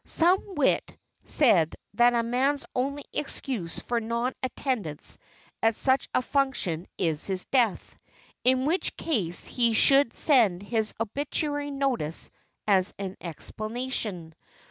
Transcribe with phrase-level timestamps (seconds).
[0.03, 5.19] Some wit said that a man's only excuse for non attendance
[5.61, 7.95] at such a function is his death,
[8.43, 12.31] in which case he should send his obituary notice
[12.67, 14.33] as an explanation.